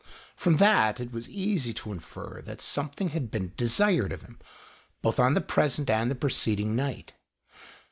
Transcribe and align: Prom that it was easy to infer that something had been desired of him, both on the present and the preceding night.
Prom 0.35 0.57
that 0.57 0.99
it 0.99 1.11
was 1.11 1.29
easy 1.29 1.75
to 1.75 1.91
infer 1.91 2.41
that 2.45 2.59
something 2.59 3.09
had 3.09 3.29
been 3.29 3.53
desired 3.55 4.11
of 4.11 4.23
him, 4.23 4.39
both 5.03 5.19
on 5.19 5.35
the 5.35 5.41
present 5.41 5.91
and 5.91 6.09
the 6.09 6.15
preceding 6.15 6.75
night. 6.75 7.13